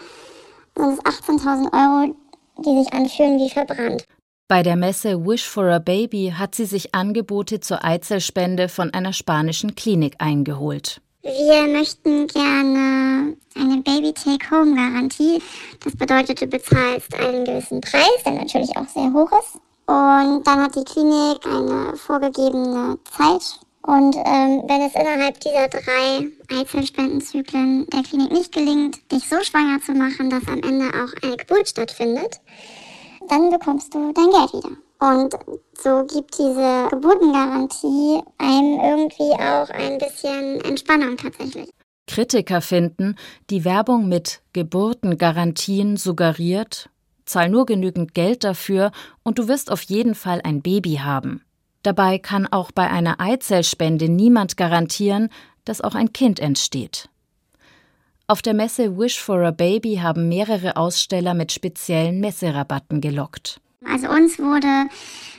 sind 0.76 0.94
es 0.94 1.00
18.000 1.00 1.74
Euro, 1.74 2.16
die 2.60 2.84
sich 2.84 2.94
anfühlen 2.94 3.40
wie 3.40 3.50
verbrannt. 3.50 4.08
Bei 4.50 4.64
der 4.64 4.78
Messe 4.78 5.26
Wish 5.26 5.46
for 5.46 5.66
a 5.66 5.80
Baby 5.80 6.34
hat 6.34 6.56
sie 6.56 6.64
sich 6.64 6.96
Angebote 6.96 7.60
zur 7.60 7.84
Eizellspende 7.84 8.70
von 8.70 8.94
einer 8.94 9.12
spanischen 9.12 9.76
Klinik 9.76 10.16
eingeholt. 10.20 11.02
Wir 11.22 11.68
möchten 11.68 12.28
gerne 12.28 13.36
eine 13.56 13.82
Baby-Take-Home-Garantie. 13.82 15.42
Das 15.84 15.98
bedeutet, 15.98 16.42
du 16.42 16.48
bezahlst 16.48 17.14
einen 17.20 17.44
gewissen 17.44 17.82
Preis, 17.82 18.24
der 18.26 18.34
natürlich 18.36 18.70
auch 18.78 18.88
sehr 18.88 19.12
hoch 19.12 19.30
ist. 19.38 19.56
Und 19.86 20.48
dann 20.48 20.64
hat 20.64 20.76
die 20.76 20.86
Klinik 20.86 21.46
eine 21.46 21.98
vorgegebene 21.98 22.98
Zeit 23.18 23.60
und 23.88 24.18
ähm, 24.18 24.64
wenn 24.68 24.82
es 24.82 24.94
innerhalb 24.96 25.40
dieser 25.40 25.70
drei 25.70 26.28
Eizellspendenzyklen 26.60 27.88
der 27.88 28.04
Klinik 28.04 28.32
nicht 28.34 28.52
gelingt, 28.52 29.00
dich 29.12 29.28
so 29.30 29.42
schwanger 29.44 29.80
zu 29.82 29.94
machen, 29.94 30.30
dass 30.30 30.46
am 30.48 30.62
Ende 30.62 30.88
auch 30.88 31.14
eine 31.24 31.38
Geburt 31.38 31.70
stattfindet, 31.70 32.42
dann 33.30 33.50
bekommst 33.50 33.94
du 33.94 34.12
dein 34.14 34.30
Geld 34.30 34.54
wieder. 34.54 34.76
Und 35.00 35.36
so 35.78 36.04
gibt 36.06 36.38
diese 36.40 36.88
Geburtengarantie 36.90 38.22
einem 38.40 38.80
irgendwie 38.80 39.34
auch 39.34 39.70
ein 39.70 39.98
bisschen 40.00 40.62
Entspannung 40.62 41.18
tatsächlich. 41.18 41.70
Kritiker 42.08 42.62
finden, 42.62 43.16
die 43.50 43.64
Werbung 43.66 44.08
mit 44.08 44.42
Geburtengarantien 44.54 45.98
suggeriert, 45.98 46.90
zahl 47.26 47.50
nur 47.50 47.66
genügend 47.66 48.14
Geld 48.14 48.44
dafür 48.44 48.92
und 49.24 49.38
du 49.38 49.48
wirst 49.48 49.72
auf 49.72 49.82
jeden 49.84 50.16
Fall 50.16 50.42
ein 50.44 50.62
Baby 50.62 50.96
haben. 51.04 51.44
Dabei 51.84 52.18
kann 52.18 52.48
auch 52.48 52.72
bei 52.72 52.90
einer 52.90 53.20
Eizellspende 53.20 54.10
niemand 54.10 54.58
garantieren, 54.58 55.30
dass 55.66 55.82
auch 55.82 55.96
ein 55.96 56.14
Kind 56.14 56.40
entsteht. 56.40 57.10
Auf 58.30 58.42
der 58.42 58.54
Messe 58.54 58.98
Wish 58.98 59.22
for 59.22 59.40
a 59.46 59.52
Baby 59.52 60.00
haben 60.04 60.28
mehrere 60.28 60.76
Aussteller 60.76 61.34
mit 61.34 61.54
speziellen 61.54 62.20
Messerabatten 62.20 63.00
gelockt. 63.00 63.62
Also 63.86 64.10
uns 64.10 64.38
wurde 64.38 64.90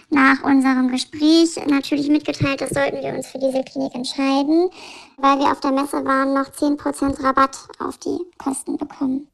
nach 0.09 0.43
unserem 0.43 0.91
Gespräch 0.91 1.63
natürlich 1.67 2.09
mitgeteilt, 2.09 2.63
das 2.63 2.71
sollten 2.71 3.03
wir 3.03 3.13
uns 3.13 3.27
für 3.27 3.39
diese 3.39 3.63
Klinik 3.63 3.95
entscheiden, 3.95 4.71
weil 5.19 5.39
wir 5.39 5.53
auf 5.53 5.61
der 5.61 5.73
Messe 5.73 6.03
waren, 6.03 6.33
noch 6.33 6.49
10% 6.51 7.23
Rabatt 7.23 7.59
auf 7.79 7.99
die 7.99 8.19
Kosten 8.39 8.79
bekommen. 8.79 9.29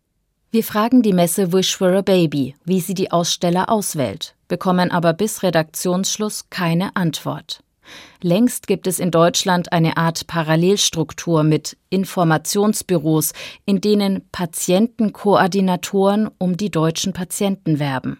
Wir 0.51 0.65
fragen 0.65 1.03
die 1.03 1.13
Messe 1.13 1.53
Wish 1.53 1.77
for 1.77 1.93
a 1.93 2.03
Baby, 2.03 2.57
wie 2.65 2.81
sie 2.81 2.95
die 2.95 3.13
Aussteller 3.13 3.69
auswählt, 3.71 4.35
bekommen 4.49 4.91
aber 4.91 5.13
bis 5.13 5.45
Redaktionsschluss 5.45 6.51
keine 6.51 6.97
Antwort. 6.97 7.61
Längst 8.23 8.67
gibt 8.67 8.87
es 8.87 8.99
in 8.99 9.11
Deutschland 9.11 9.73
eine 9.73 9.97
Art 9.97 10.26
Parallelstruktur 10.26 11.43
mit 11.43 11.76
Informationsbüros, 11.91 13.33
in 13.67 13.81
denen 13.81 14.29
Patientenkoordinatoren 14.31 16.31
um 16.38 16.57
die 16.57 16.71
deutschen 16.71 17.12
Patienten 17.12 17.79
werben. 17.79 18.19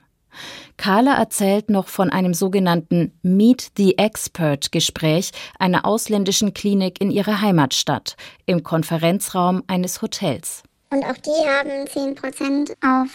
Carla 0.77 1.15
erzählt 1.15 1.71
noch 1.71 1.89
von 1.89 2.11
einem 2.11 2.35
sogenannten 2.35 3.13
Meet 3.23 3.73
the 3.77 3.99
Expert 3.99 4.73
Gespräch 4.73 5.31
einer 5.59 5.85
ausländischen 5.85 6.55
Klinik 6.55 7.01
in 7.01 7.11
ihrer 7.11 7.41
Heimatstadt 7.41 8.17
im 8.47 8.63
Konferenzraum 8.63 9.63
eines 9.67 10.03
Hotels. 10.03 10.63
Und 10.91 11.05
auch 11.05 11.17
die 11.17 11.31
haben 11.31 11.87
10% 11.87 12.71
auf 12.83 13.11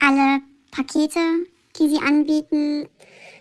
alle 0.00 0.40
Pakete, 0.70 1.20
die 1.78 1.88
sie 1.88 1.98
anbieten, 1.98 2.88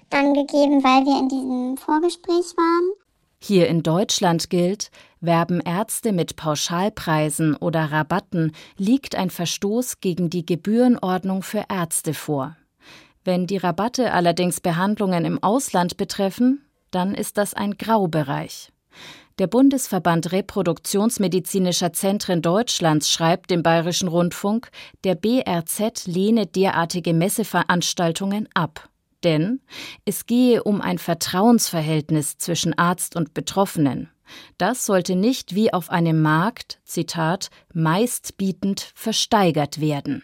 dann 0.09 0.33
gegeben, 0.33 0.83
weil 0.83 1.05
wir 1.05 1.19
in 1.19 1.29
diesem 1.29 1.77
Vorgespräch 1.77 2.55
waren. 2.57 2.93
Hier 3.41 3.67
in 3.67 3.83
Deutschland 3.83 4.49
gilt, 4.49 4.91
werben 5.21 5.61
Ärzte 5.61 6.11
mit 6.11 6.35
Pauschalpreisen 6.35 7.55
oder 7.55 7.91
Rabatten, 7.91 8.51
liegt 8.77 9.15
ein 9.15 9.29
Verstoß 9.29 10.01
gegen 10.01 10.29
die 10.29 10.45
Gebührenordnung 10.45 11.41
für 11.41 11.65
Ärzte 11.69 12.13
vor. 12.13 12.57
Wenn 13.23 13.47
die 13.47 13.57
Rabatte 13.57 14.11
allerdings 14.11 14.59
Behandlungen 14.59 15.23
im 15.23 15.41
Ausland 15.41 15.97
betreffen, 15.97 16.65
dann 16.91 17.13
ist 17.13 17.37
das 17.37 17.53
ein 17.53 17.77
Graubereich. 17.77 18.71
Der 19.39 19.47
Bundesverband 19.47 20.33
Reproduktionsmedizinischer 20.33 21.93
Zentren 21.93 22.41
Deutschlands 22.41 23.09
schreibt 23.09 23.51
dem 23.51 23.63
Bayerischen 23.63 24.09
Rundfunk, 24.09 24.69
der 25.05 25.15
BRZ 25.15 26.07
lehne 26.07 26.45
derartige 26.45 27.13
Messeveranstaltungen 27.13 28.49
ab. 28.53 28.88
Denn 29.23 29.61
es 30.05 30.25
gehe 30.25 30.63
um 30.63 30.81
ein 30.81 30.97
Vertrauensverhältnis 30.97 32.37
zwischen 32.37 32.77
Arzt 32.77 33.15
und 33.15 33.33
Betroffenen. 33.33 34.09
Das 34.57 34.85
sollte 34.85 35.15
nicht 35.15 35.55
wie 35.55 35.73
auf 35.73 35.89
einem 35.89 36.21
Markt, 36.21 36.79
Zitat, 36.83 37.49
meistbietend 37.73 38.91
versteigert 38.95 39.81
werden. 39.81 40.23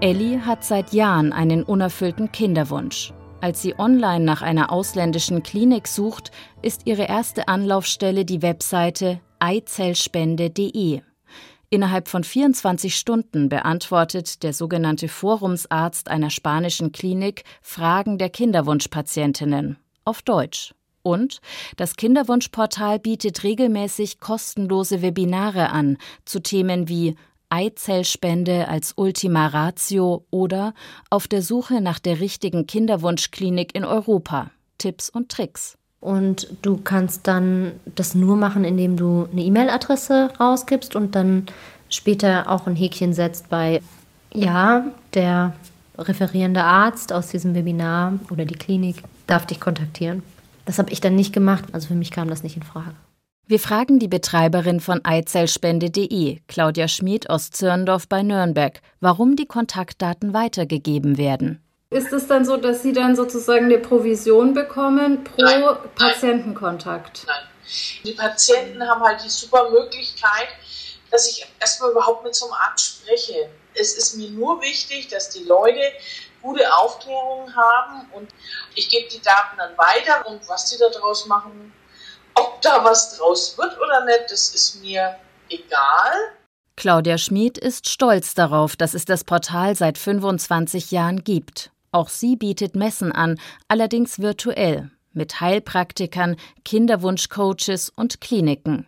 Ellie 0.00 0.46
hat 0.46 0.64
seit 0.64 0.92
Jahren 0.92 1.32
einen 1.32 1.64
unerfüllten 1.64 2.30
Kinderwunsch. 2.30 3.12
Als 3.40 3.62
sie 3.62 3.78
online 3.78 4.24
nach 4.24 4.42
einer 4.42 4.72
ausländischen 4.72 5.42
Klinik 5.42 5.88
sucht, 5.88 6.30
ist 6.62 6.86
ihre 6.86 7.04
erste 7.04 7.48
Anlaufstelle 7.48 8.24
die 8.24 8.42
Webseite 8.42 9.20
eizellspende.de. 9.40 11.02
Innerhalb 11.70 12.08
von 12.08 12.24
24 12.24 12.96
Stunden 12.96 13.50
beantwortet 13.50 14.42
der 14.42 14.54
sogenannte 14.54 15.08
Forumsarzt 15.08 16.08
einer 16.08 16.30
spanischen 16.30 16.92
Klinik 16.92 17.44
Fragen 17.60 18.16
der 18.16 18.30
Kinderwunschpatientinnen 18.30 19.76
auf 20.04 20.22
Deutsch. 20.22 20.74
Und 21.02 21.40
das 21.76 21.96
Kinderwunschportal 21.96 22.98
bietet 22.98 23.44
regelmäßig 23.44 24.18
kostenlose 24.18 25.02
Webinare 25.02 25.70
an 25.70 25.98
zu 26.24 26.40
Themen 26.40 26.88
wie 26.88 27.16
Eizellspende 27.50 28.68
als 28.68 28.94
Ultima 28.96 29.46
Ratio 29.46 30.26
oder 30.30 30.74
auf 31.10 31.28
der 31.28 31.42
Suche 31.42 31.80
nach 31.80 31.98
der 31.98 32.20
richtigen 32.20 32.66
Kinderwunschklinik 32.66 33.74
in 33.74 33.84
Europa. 33.84 34.50
Tipps 34.78 35.10
und 35.10 35.30
Tricks. 35.30 35.78
Und 36.00 36.48
du 36.62 36.76
kannst 36.76 37.26
dann 37.26 37.72
das 37.94 38.14
nur 38.14 38.36
machen, 38.36 38.64
indem 38.64 38.96
du 38.96 39.28
eine 39.32 39.42
E-Mail-Adresse 39.42 40.30
rausgibst 40.38 40.94
und 40.94 41.14
dann 41.14 41.46
später 41.88 42.50
auch 42.50 42.66
ein 42.66 42.76
Häkchen 42.76 43.12
setzt 43.12 43.48
bei, 43.48 43.82
ja, 44.32 44.84
der 45.14 45.54
referierende 45.98 46.62
Arzt 46.62 47.12
aus 47.12 47.28
diesem 47.28 47.54
Webinar 47.54 48.14
oder 48.30 48.44
die 48.44 48.54
Klinik 48.54 49.02
darf 49.26 49.46
dich 49.46 49.60
kontaktieren. 49.60 50.22
Das 50.64 50.78
habe 50.78 50.92
ich 50.92 51.00
dann 51.00 51.16
nicht 51.16 51.32
gemacht, 51.32 51.64
also 51.72 51.88
für 51.88 51.94
mich 51.94 52.10
kam 52.10 52.28
das 52.28 52.42
nicht 52.42 52.56
in 52.56 52.62
Frage. 52.62 52.94
Wir 53.46 53.58
fragen 53.58 53.98
die 53.98 54.08
Betreiberin 54.08 54.78
von 54.78 55.00
eizellspende.de, 55.02 56.40
Claudia 56.46 56.86
Schmid 56.86 57.30
aus 57.30 57.50
Zürndorf 57.50 58.06
bei 58.06 58.22
Nürnberg, 58.22 58.82
warum 59.00 59.36
die 59.36 59.46
Kontaktdaten 59.46 60.34
weitergegeben 60.34 61.16
werden. 61.16 61.58
Ist 61.90 62.12
es 62.12 62.26
dann 62.26 62.44
so, 62.44 62.58
dass 62.58 62.82
Sie 62.82 62.92
dann 62.92 63.16
sozusagen 63.16 63.64
eine 63.64 63.78
Provision 63.78 64.52
bekommen 64.52 65.24
pro 65.24 65.42
nein, 65.42 65.64
Patientenkontakt? 65.94 67.24
Nein. 67.26 67.44
Die 68.04 68.12
Patienten 68.12 68.86
haben 68.86 69.02
halt 69.02 69.24
die 69.24 69.30
super 69.30 69.70
Möglichkeit, 69.70 70.48
dass 71.10 71.30
ich 71.30 71.46
erstmal 71.58 71.92
überhaupt 71.92 72.24
mit 72.24 72.34
so 72.34 72.46
einem 72.46 72.54
Arzt 72.54 73.00
spreche. 73.00 73.48
Es 73.74 73.96
ist 73.96 74.16
mir 74.16 74.28
nur 74.28 74.60
wichtig, 74.60 75.08
dass 75.08 75.30
die 75.30 75.44
Leute 75.44 75.80
gute 76.42 76.74
Aufklärung 76.74 77.54
haben 77.56 78.06
und 78.12 78.28
ich 78.74 78.90
gebe 78.90 79.08
die 79.08 79.22
Daten 79.22 79.56
dann 79.56 79.76
weiter 79.78 80.26
und 80.26 80.46
was 80.46 80.68
sie 80.68 80.78
daraus 80.78 81.26
machen, 81.26 81.72
ob 82.34 82.60
da 82.60 82.84
was 82.84 83.16
draus 83.16 83.56
wird 83.56 83.78
oder 83.78 84.04
nicht, 84.04 84.30
das 84.30 84.54
ist 84.54 84.82
mir 84.82 85.18
egal. 85.48 86.12
Claudia 86.76 87.16
Schmid 87.16 87.56
ist 87.56 87.88
stolz 87.88 88.34
darauf, 88.34 88.76
dass 88.76 88.92
es 88.92 89.06
das 89.06 89.24
Portal 89.24 89.74
seit 89.74 89.96
25 89.98 90.90
Jahren 90.90 91.24
gibt. 91.24 91.70
Auch 91.92 92.08
sie 92.08 92.36
bietet 92.36 92.76
Messen 92.76 93.12
an, 93.12 93.40
allerdings 93.68 94.18
virtuell, 94.18 94.90
mit 95.12 95.40
Heilpraktikern, 95.40 96.36
Kinderwunschcoaches 96.64 97.90
und 97.90 98.20
Kliniken. 98.20 98.86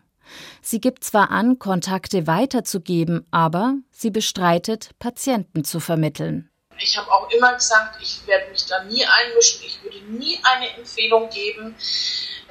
Sie 0.62 0.80
gibt 0.80 1.02
zwar 1.02 1.30
an, 1.30 1.58
Kontakte 1.58 2.26
weiterzugeben, 2.26 3.26
aber 3.30 3.74
sie 3.90 4.10
bestreitet, 4.10 4.90
Patienten 4.98 5.64
zu 5.64 5.80
vermitteln. 5.80 6.50
Ich 6.78 6.96
habe 6.96 7.10
auch 7.12 7.28
immer 7.30 7.54
gesagt, 7.54 7.98
ich 8.00 8.26
werde 8.26 8.50
mich 8.50 8.64
da 8.66 8.84
nie 8.84 9.04
einmischen, 9.04 9.60
ich 9.66 9.82
würde 9.82 10.00
nie 10.12 10.38
eine 10.42 10.76
Empfehlung 10.76 11.28
geben 11.30 11.74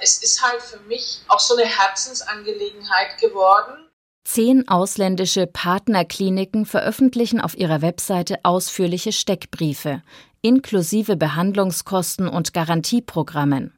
es 0.02 0.22
ist 0.24 0.42
halt 0.44 0.62
für 0.62 0.80
mich 0.88 1.22
auch 1.28 1.40
so 1.40 1.56
eine 1.56 1.68
Herzensangelegenheit 1.68 3.18
geworden. 3.20 3.86
Zehn 4.24 4.68
ausländische 4.68 5.48
Partnerkliniken 5.48 6.66
veröffentlichen 6.66 7.42
auf 7.42 7.58
ihrer 7.58 7.82
Webseite 7.82 8.40
ausführliche 8.44 9.12
Steckbriefe, 9.12 10.04
inklusive 10.42 11.16
Behandlungskosten 11.16 12.28
und 12.28 12.54
Garantieprogrammen. 12.54 13.74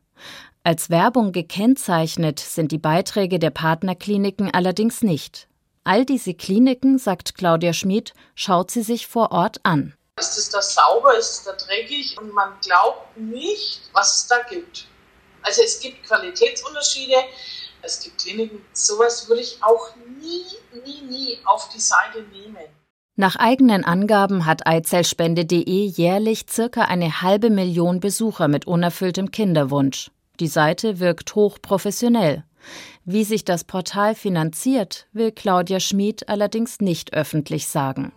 Als 0.63 0.89
Werbung 0.89 1.31
gekennzeichnet 1.31 2.39
sind 2.39 2.71
die 2.71 2.77
Beiträge 2.77 3.39
der 3.39 3.49
Partnerkliniken 3.49 4.53
allerdings 4.53 5.01
nicht. 5.01 5.47
All 5.83 6.05
diese 6.05 6.35
Kliniken, 6.35 6.99
sagt 6.99 7.33
Claudia 7.35 7.73
Schmid, 7.73 8.13
schaut 8.35 8.69
sie 8.69 8.83
sich 8.83 9.07
vor 9.07 9.31
Ort 9.31 9.59
an. 9.63 9.95
Ist 10.19 10.37
es 10.37 10.49
da 10.49 10.61
sauber, 10.61 11.17
ist 11.17 11.31
es 11.31 11.43
da 11.43 11.53
dreckig 11.53 12.15
und 12.19 12.31
man 12.31 12.53
glaubt 12.61 13.17
nicht, 13.17 13.81
was 13.93 14.19
es 14.19 14.27
da 14.27 14.43
gibt. 14.43 14.85
Also 15.41 15.63
es 15.63 15.79
gibt 15.79 16.05
Qualitätsunterschiede, 16.05 17.15
es 17.81 17.99
gibt 17.99 18.21
Kliniken, 18.21 18.63
sowas 18.73 19.27
würde 19.27 19.41
ich 19.41 19.57
auch 19.63 19.95
nie, 20.19 20.45
nie, 20.85 21.01
nie 21.01 21.39
auf 21.45 21.69
die 21.69 21.79
Seite 21.79 22.21
nehmen. 22.31 22.67
Nach 23.17 23.35
eigenen 23.35 23.83
Angaben 23.83 24.45
hat 24.45 24.65
eizellspende.de 24.65 25.85
jährlich 25.85 26.45
circa 26.49 26.83
eine 26.83 27.21
halbe 27.21 27.49
Million 27.49 27.99
Besucher 27.99 28.47
mit 28.47 28.65
unerfülltem 28.65 29.31
Kinderwunsch. 29.31 30.11
Die 30.39 30.47
Seite 30.47 30.99
wirkt 30.99 31.35
hochprofessionell. 31.35 32.45
Wie 33.03 33.23
sich 33.23 33.43
das 33.43 33.63
Portal 33.63 34.15
finanziert, 34.15 35.07
will 35.11 35.31
Claudia 35.31 35.79
Schmid 35.79 36.29
allerdings 36.29 36.79
nicht 36.79 37.13
öffentlich 37.13 37.67
sagen. 37.67 38.13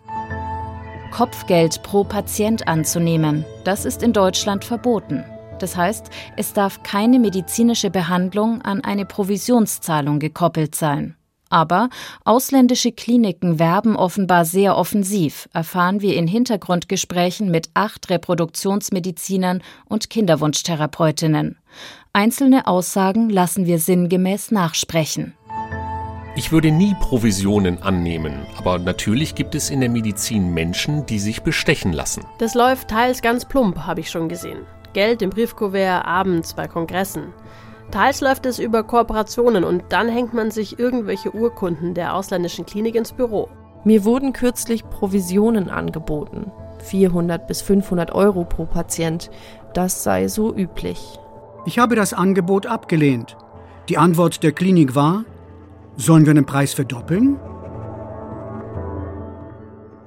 Kopfgeld 1.11 1.83
pro 1.83 2.03
Patient 2.03 2.67
anzunehmen, 2.67 3.45
das 3.63 3.85
ist 3.85 4.01
in 4.01 4.13
Deutschland 4.13 4.63
verboten. 4.63 5.23
Das 5.59 5.75
heißt, 5.77 6.09
es 6.37 6.53
darf 6.53 6.83
keine 6.83 7.19
medizinische 7.19 7.89
Behandlung 7.89 8.61
an 8.61 8.83
eine 8.83 9.05
Provisionszahlung 9.05 10.19
gekoppelt 10.19 10.75
sein. 10.75 11.14
Aber 11.49 11.89
ausländische 12.23 12.91
Kliniken 12.91 13.59
werben 13.59 13.95
offenbar 13.95 14.45
sehr 14.45 14.77
offensiv, 14.77 15.47
erfahren 15.53 16.01
wir 16.01 16.15
in 16.15 16.27
Hintergrundgesprächen 16.27 17.51
mit 17.51 17.69
acht 17.73 18.09
Reproduktionsmedizinern 18.09 19.61
und 19.85 20.09
Kinderwunschtherapeutinnen. 20.09 21.57
Einzelne 22.13 22.67
Aussagen 22.67 23.29
lassen 23.29 23.65
wir 23.65 23.79
sinngemäß 23.79 24.51
nachsprechen. 24.51 25.33
Ich 26.37 26.51
würde 26.51 26.71
nie 26.71 26.93
Provisionen 26.99 27.81
annehmen, 27.81 28.45
aber 28.57 28.77
natürlich 28.77 29.35
gibt 29.35 29.55
es 29.55 29.69
in 29.69 29.79
der 29.79 29.89
Medizin 29.89 30.53
Menschen, 30.53 31.05
die 31.05 31.19
sich 31.19 31.43
bestechen 31.43 31.93
lassen. 31.93 32.25
Das 32.39 32.55
läuft 32.55 32.89
teils 32.89 33.21
ganz 33.21 33.45
plump, 33.45 33.77
habe 33.85 34.01
ich 34.01 34.09
schon 34.09 34.27
gesehen. 34.27 34.65
Geld 34.91 35.21
im 35.21 35.29
Briefkuvert 35.29 36.05
abends 36.05 36.53
bei 36.53 36.67
Kongressen. 36.67 37.33
Teils 37.91 38.21
läuft 38.21 38.45
es 38.45 38.59
über 38.59 38.83
Kooperationen 38.83 39.63
und 39.63 39.83
dann 39.89 40.09
hängt 40.09 40.33
man 40.33 40.51
sich 40.51 40.79
irgendwelche 40.79 41.33
Urkunden 41.33 41.93
der 41.93 42.15
ausländischen 42.15 42.65
Klinik 42.65 42.95
ins 42.95 43.13
Büro. 43.13 43.49
Mir 43.83 44.03
wurden 44.03 44.33
kürzlich 44.33 44.89
Provisionen 44.89 45.69
angeboten. 45.69 46.51
400 46.79 47.47
bis 47.47 47.61
500 47.61 48.13
Euro 48.13 48.43
pro 48.43 48.65
Patient. 48.65 49.29
Das 49.73 50.03
sei 50.03 50.27
so 50.27 50.53
üblich. 50.53 51.19
Ich 51.65 51.79
habe 51.79 51.95
das 51.95 52.13
Angebot 52.13 52.65
abgelehnt. 52.65 53.37
Die 53.89 53.97
Antwort 53.97 54.43
der 54.43 54.51
Klinik 54.51 54.95
war, 54.95 55.25
sollen 55.95 56.25
wir 56.25 56.33
den 56.33 56.45
Preis 56.45 56.73
verdoppeln? 56.73 57.39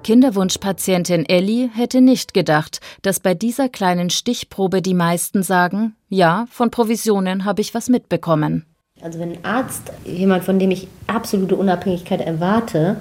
Kinderwunschpatientin 0.03 1.27
Ellie 1.27 1.69
hätte 1.73 2.01
nicht 2.01 2.33
gedacht, 2.33 2.81
dass 3.03 3.21
bei 3.21 3.35
dieser 3.35 3.69
kleinen 3.69 4.11
Stichprobe 4.11 4.81
die 4.81 4.95
meisten 4.95 5.43
sagen, 5.43 5.97
ja, 6.09 6.47
von 6.51 6.71
Provisionen 6.71 7.45
habe 7.45 7.61
ich 7.61 7.75
was 7.75 7.89
mitbekommen. 7.89 8.65
Also 9.03 9.19
wenn 9.19 9.33
ein 9.33 9.45
Arzt, 9.45 9.93
jemand, 10.05 10.45
von 10.45 10.59
dem 10.59 10.71
ich 10.71 10.89
absolute 11.07 11.57
Unabhängigkeit 11.57 12.21
erwarte, 12.21 12.97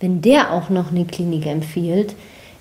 wenn 0.00 0.20
der 0.20 0.52
auch 0.52 0.68
noch 0.68 0.90
eine 0.90 1.04
Klinik 1.04 1.46
empfiehlt, 1.46 2.14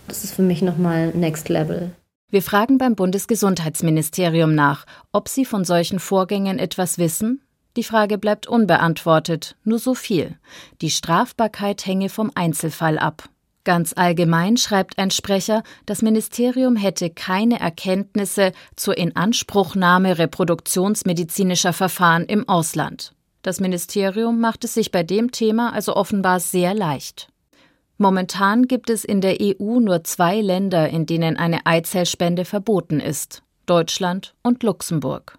das 0.08 0.24
ist 0.24 0.34
für 0.34 0.42
mich 0.42 0.62
nochmal 0.62 1.10
Next 1.10 1.50
Level. 1.50 1.92
Wir 2.30 2.42
fragen 2.42 2.78
beim 2.78 2.96
Bundesgesundheitsministerium 2.96 4.56
nach, 4.56 4.86
ob 5.12 5.28
sie 5.28 5.44
von 5.44 5.66
solchen 5.66 6.00
Vorgängen 6.00 6.60
etwas 6.60 6.98
wissen. 6.98 7.42
Die 7.76 7.84
Frage 7.84 8.18
bleibt 8.18 8.48
unbeantwortet, 8.48 9.56
nur 9.64 9.80
so 9.80 9.96
viel. 9.96 10.38
Die 10.82 10.92
Strafbarkeit 10.92 11.86
hänge 11.86 12.10
vom 12.10 12.32
Einzelfall 12.36 12.98
ab. 12.98 13.30
Ganz 13.64 13.94
allgemein 13.96 14.58
schreibt 14.58 14.98
ein 14.98 15.12
Sprecher, 15.12 15.64
das 15.86 16.02
Ministerium 16.02 16.76
hätte 16.76 17.12
keine 17.12 17.60
Erkenntnisse 17.60 18.54
zur 18.76 18.98
Inanspruchnahme 18.98 20.18
reproduktionsmedizinischer 20.18 21.74
Verfahren 21.74 22.26
im 22.26 22.50
Ausland. 22.50 23.14
Das 23.44 23.60
Ministerium 23.60 24.40
macht 24.40 24.64
es 24.64 24.74
sich 24.74 24.92
bei 24.92 25.04
dem 25.04 25.32
Thema 25.32 25.74
also 25.74 25.96
offenbar 25.96 26.40
sehr 26.40 26.74
leicht. 26.74 27.30
Momentan 27.98 28.68
gibt 28.68 28.90
es 28.90 29.04
in 29.04 29.22
der 29.22 29.38
EU 29.40 29.80
nur 29.80 30.04
zwei 30.04 30.42
Länder, 30.42 30.90
in 30.90 31.06
denen 31.06 31.38
eine 31.38 31.66
Eizellspende 31.68 32.46
verboten 32.46 33.00
ist 33.00 33.44
Deutschland 33.68 34.34
und 34.42 34.64
Luxemburg. 34.64 35.38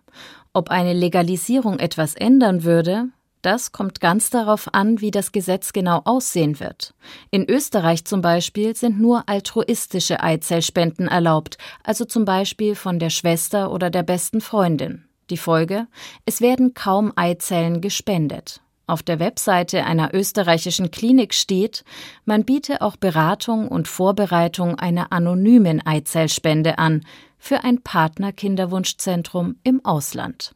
Ob 0.52 0.70
eine 0.70 0.92
Legalisierung 0.92 1.80
etwas 1.80 2.14
ändern 2.14 2.62
würde, 2.62 3.08
das 3.42 3.72
kommt 3.72 4.00
ganz 4.00 4.30
darauf 4.30 4.72
an, 4.72 5.00
wie 5.00 5.10
das 5.10 5.32
Gesetz 5.32 5.72
genau 5.72 6.00
aussehen 6.04 6.60
wird. 6.60 6.94
In 7.30 7.48
Österreich 7.48 8.04
zum 8.04 8.22
Beispiel 8.22 8.74
sind 8.76 9.00
nur 9.00 9.28
altruistische 9.28 10.22
Eizellspenden 10.22 11.08
erlaubt, 11.08 11.58
also 11.82 12.04
zum 12.04 12.24
Beispiel 12.24 12.74
von 12.74 12.98
der 12.98 13.10
Schwester 13.10 13.72
oder 13.72 13.90
der 13.90 14.04
besten 14.04 14.40
Freundin. 14.40 15.04
Die 15.30 15.36
Folge? 15.36 15.86
Es 16.24 16.40
werden 16.40 16.74
kaum 16.74 17.12
Eizellen 17.16 17.80
gespendet. 17.80 18.60
Auf 18.86 19.02
der 19.02 19.20
Webseite 19.20 19.84
einer 19.84 20.12
österreichischen 20.12 20.90
Klinik 20.90 21.34
steht, 21.34 21.84
man 22.24 22.44
biete 22.44 22.82
auch 22.82 22.96
Beratung 22.96 23.68
und 23.68 23.88
Vorbereitung 23.88 24.78
einer 24.78 25.12
anonymen 25.12 25.84
Eizellspende 25.86 26.78
an 26.78 27.04
für 27.38 27.64
ein 27.64 27.80
Partnerkinderwunschzentrum 27.82 29.56
im 29.62 29.84
Ausland. 29.84 30.54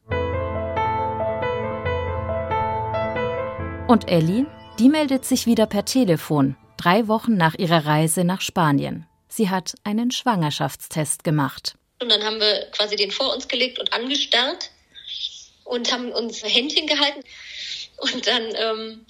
Und 3.88 4.10
Ellie, 4.10 4.46
die 4.80 4.88
meldet 4.88 5.24
sich 5.24 5.46
wieder 5.46 5.66
per 5.66 5.84
Telefon, 5.84 6.56
drei 6.76 7.06
Wochen 7.06 7.36
nach 7.36 7.54
ihrer 7.54 7.86
Reise 7.86 8.24
nach 8.24 8.40
Spanien. 8.40 9.06
Sie 9.28 9.48
hat 9.48 9.74
einen 9.84 10.10
Schwangerschaftstest 10.10 11.22
gemacht. 11.22 11.76
Und 12.02 12.10
dann 12.10 12.24
haben 12.24 12.40
wir 12.40 12.66
quasi 12.72 12.96
den 12.96 13.12
vor 13.12 13.32
uns 13.32 13.46
gelegt 13.46 13.78
und 13.78 13.92
angestarrt 13.92 14.70
und 15.64 15.92
haben 15.92 16.10
uns 16.10 16.42
Händchen 16.42 16.88
gehalten. 16.88 17.20
Und 17.98 18.26
dann 18.26 18.42
ähm, 18.56 19.06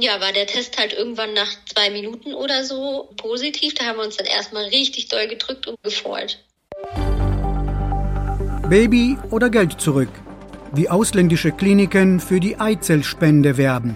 ja, 0.00 0.20
war 0.20 0.32
der 0.32 0.48
Test 0.48 0.78
halt 0.78 0.92
irgendwann 0.92 1.32
nach 1.34 1.50
zwei 1.72 1.90
Minuten 1.90 2.34
oder 2.34 2.64
so 2.64 3.08
positiv. 3.16 3.74
Da 3.74 3.84
haben 3.84 3.98
wir 3.98 4.04
uns 4.04 4.16
dann 4.16 4.26
erstmal 4.26 4.64
richtig 4.64 5.08
doll 5.10 5.28
gedrückt 5.28 5.68
und 5.68 5.80
gefreut. 5.84 6.40
Baby 8.68 9.16
oder 9.30 9.48
Geld 9.48 9.80
zurück? 9.80 10.10
Wie 10.74 10.88
ausländische 10.88 11.52
Kliniken 11.52 12.18
für 12.18 12.40
die 12.40 12.58
Eizellspende 12.58 13.58
werben. 13.58 13.94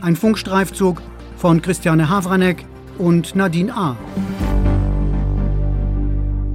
Ein 0.00 0.16
Funkstreifzug 0.16 1.00
von 1.36 1.62
Christiane 1.62 2.08
Havranek 2.08 2.64
und 2.98 3.36
Nadine 3.36 3.72
A. 3.72 3.96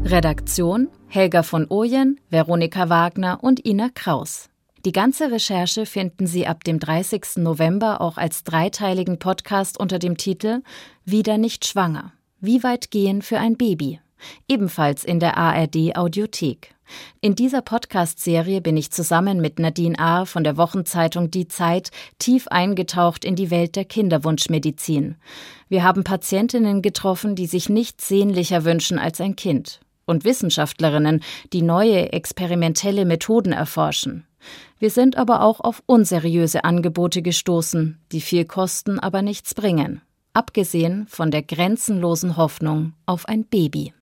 Redaktion 0.04 0.90
Helga 1.08 1.44
von 1.44 1.68
Ojen, 1.70 2.20
Veronika 2.30 2.90
Wagner 2.90 3.40
und 3.42 3.66
Ina 3.66 3.90
Kraus. 3.94 4.50
Die 4.84 4.92
ganze 4.92 5.32
Recherche 5.32 5.86
finden 5.86 6.28
Sie 6.28 6.46
ab 6.46 6.66
dem 6.66 6.80
30. 6.80 7.38
November 7.38 8.02
auch 8.02 8.18
als 8.18 8.44
dreiteiligen 8.44 9.20
Podcast 9.20 9.80
unter 9.80 10.00
dem 10.00 10.18
Titel 10.18 10.62
Wieder 11.06 11.38
nicht 11.38 11.66
schwanger. 11.66 12.12
Wie 12.42 12.62
weit 12.62 12.92
gehen 12.92 13.22
für 13.22 13.40
ein 13.40 13.56
Baby? 13.56 14.02
Ebenfalls 14.48 15.04
in 15.04 15.20
der 15.20 15.38
ARD 15.38 15.96
Audiothek. 15.96 16.76
In 17.22 17.36
dieser 17.36 17.62
Podcast-Serie 17.62 18.62
bin 18.62 18.78
ich 18.78 18.92
zusammen 18.92 19.42
mit 19.42 19.60
Nadine 19.60 19.98
A. 19.98 20.26
von 20.26 20.44
der 20.44 20.58
Wochenzeitung 20.58 21.32
Die 21.32 21.48
Zeit 21.48 21.90
tief 22.20 22.48
eingetaucht 22.48 23.26
in 23.26 23.36
die 23.36 23.50
Welt 23.50 23.76
der 23.76 23.86
Kinderwunschmedizin. 23.86 25.16
Wir 25.68 25.84
haben 25.84 26.04
Patientinnen 26.04 26.82
getroffen, 26.82 27.36
die 27.36 27.48
sich 27.48 27.70
nichts 27.70 28.08
sehnlicher 28.08 28.64
wünschen 28.66 29.00
als 29.00 29.20
ein 29.20 29.36
Kind. 29.36 29.80
Und 30.06 30.24
Wissenschaftlerinnen, 30.24 31.24
die 31.52 31.64
neue 31.64 32.14
experimentelle 32.14 33.06
Methoden 33.06 33.52
erforschen. 33.52 34.28
Wir 34.78 34.92
sind 34.92 35.18
aber 35.18 35.42
auch 35.42 35.60
auf 35.62 35.82
unseriöse 35.88 36.64
Angebote 36.64 37.24
gestoßen, 37.24 37.98
die 38.12 38.22
viel 38.22 38.46
kosten, 38.46 39.00
aber 39.00 39.24
nichts 39.24 39.56
bringen. 39.56 40.02
Abgesehen 40.34 41.08
von 41.08 41.32
der 41.32 41.42
grenzenlosen 41.42 42.38
Hoffnung 42.38 42.94
auf 43.08 43.28
ein 43.28 43.46
Baby. 43.46 43.94